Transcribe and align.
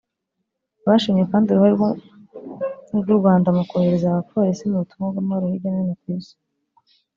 Bashimye 0.87 1.23
kandi 1.31 1.47
uruhare 1.49 1.75
rw’u 2.99 3.17
Rwanda 3.19 3.49
mu 3.57 3.63
kohereza 3.69 4.05
abapolisi 4.07 4.63
mu 4.69 4.77
butumwa 4.81 5.05
bw’amahoro 5.11 5.45
hirya 5.51 5.69
no 5.71 5.79
hino 5.81 5.95
ku 6.01 6.05
Isi 6.17 6.35